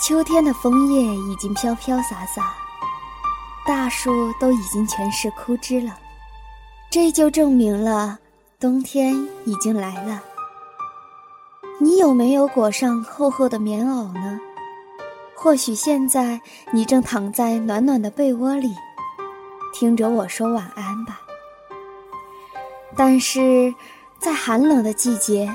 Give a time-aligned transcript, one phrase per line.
[0.00, 2.54] 秋天的枫叶已经飘飘洒洒，
[3.66, 5.98] 大树都已经全是枯枝了，
[6.90, 8.18] 这就证明了
[8.58, 10.22] 冬天已经来了。
[11.78, 14.40] 你有没有裹上厚厚的棉袄呢？
[15.34, 16.40] 或许现在
[16.72, 18.74] 你正躺在暖暖的被窝里，
[19.74, 21.20] 听着我说晚安吧。
[22.96, 23.74] 但是，
[24.18, 25.50] 在寒冷的季节。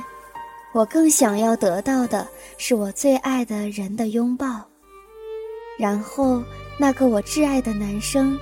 [0.76, 4.62] 我更想要得到的是我最爱的人的拥抱，
[5.80, 6.44] 然后
[6.78, 8.38] 那个我挚爱的男生，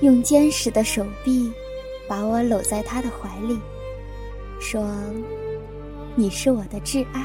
[0.00, 1.52] 用坚实的手臂，
[2.08, 3.56] 把我搂在他的怀里，
[4.58, 4.92] 说
[6.18, 7.22] ：“你是我的挚爱。”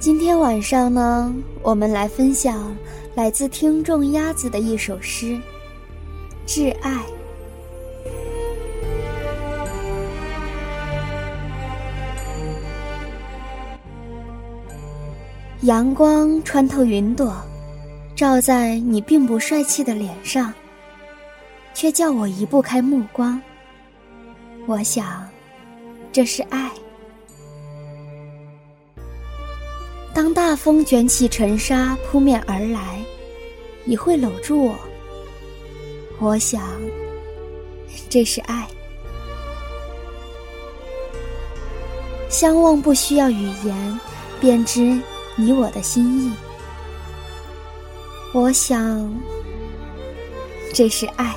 [0.00, 2.74] 今天晚上呢，我们来分享
[3.14, 5.26] 来自听众鸭子的一首诗
[6.46, 6.90] 《挚爱》。
[15.66, 17.36] 阳光穿透云朵，
[18.16, 20.50] 照在你并不帅气的脸上，
[21.74, 23.38] 却叫我移不开目光。
[24.66, 25.28] 我想，
[26.10, 26.70] 这是爱。
[30.12, 33.00] 当大风卷起尘沙扑面而来，
[33.84, 34.74] 你会搂住我。
[36.18, 36.62] 我想，
[38.08, 38.66] 这是爱。
[42.28, 44.00] 相望不需要语言，
[44.40, 45.00] 便知
[45.36, 46.32] 你我的心意。
[48.32, 49.12] 我想，
[50.74, 51.34] 这是爱。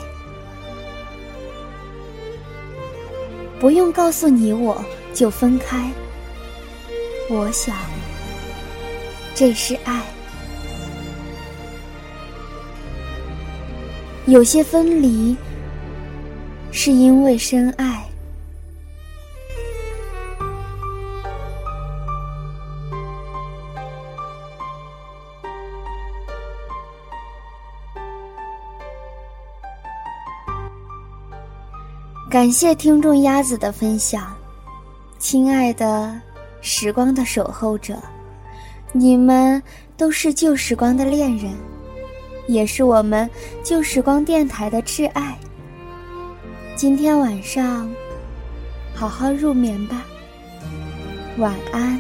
[3.60, 5.90] 不用告诉你我就分开。
[7.30, 7.93] 我想。
[9.36, 10.02] 这是爱，
[14.28, 15.36] 有些分离
[16.72, 18.06] 是因为深爱。
[32.30, 34.36] 感谢听众鸭子的分享，
[35.18, 36.20] 亲爱的
[36.62, 37.98] 时光的守候者。
[38.96, 39.62] 你们
[39.98, 41.52] 都是旧时光的恋人，
[42.48, 43.28] 也是我们
[43.64, 45.36] 旧时光电台的挚爱。
[46.76, 47.90] 今天晚上，
[48.94, 50.04] 好好入眠吧，
[51.38, 52.00] 晚安。